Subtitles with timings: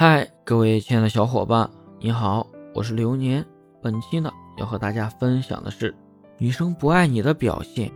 [0.00, 3.44] 嗨，各位亲爱的小伙伴，你好，我是流年。
[3.82, 5.92] 本期呢，要和大家分享的是
[6.38, 7.90] 女生不爱你的表现。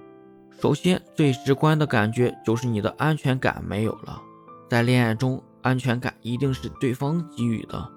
[0.50, 4.20] 首先，最直观的感觉就是你的安全感没有了。
[4.68, 7.88] 在恋爱中，安全感一定是对方给予的。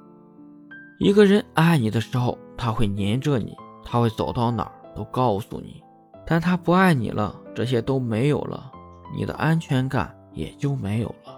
[0.99, 5.81] 一个人爱你的时候，他会黏着你，他会走到哪儿都告诉你。
[6.27, 8.71] 但他不爱你了，这些都没有了，
[9.17, 11.34] 你的安全感也就没有了。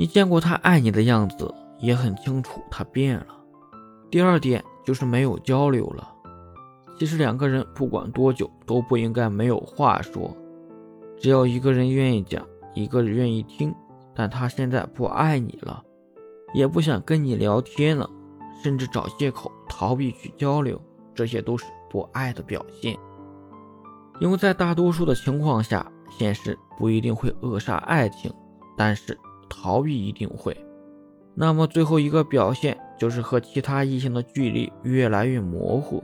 [0.00, 3.26] 你见过他爱你的样子，也很清楚他变了。
[4.10, 6.08] 第二点就是没有交流了。
[6.98, 10.34] 其实两个人不管多久都不应该没有话说，
[11.18, 12.42] 只要一个人愿意讲，
[12.72, 13.74] 一个人愿意听。
[14.14, 15.84] 但他现在不爱你了，
[16.54, 18.08] 也不想跟你聊天了，
[18.62, 20.80] 甚至找借口逃避去交流，
[21.14, 22.96] 这些都是不爱的表现。
[24.18, 28.32] 因为在大多数的情况下，现实不一定会扼杀爱情，
[28.78, 29.18] 但是。
[29.50, 30.56] 逃避一定会，
[31.34, 36.02] 那么最后一个表现就是和其他异性的距离越来越模糊。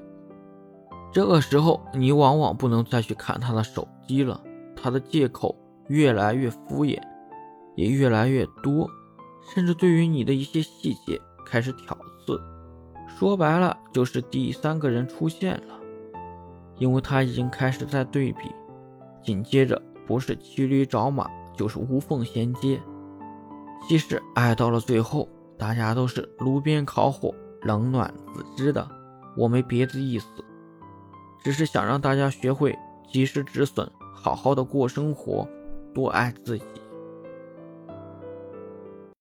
[1.12, 4.38] 这个时候，你往往不能再去看他的手机了，
[4.74, 5.56] 他的借口
[5.88, 7.00] 越来越敷衍，
[7.76, 8.90] 也越来越多，
[9.54, 12.38] 甚至对于你的一些细节开始挑刺。
[13.06, 15.80] 说白了，就是第三个人出现了，
[16.76, 18.50] 因为他已经开始在对比，
[19.22, 22.78] 紧接着不是骑驴找马，就是无缝衔接。
[23.88, 28.86] 即使爱到了最后，大家都是炉边烤火，冷暖自知的。
[29.36, 30.26] 我没别的意思，
[31.44, 32.76] 只是想让大家学会
[33.12, 35.46] 及时止损，好好的过生活，
[35.94, 36.64] 多爱自己。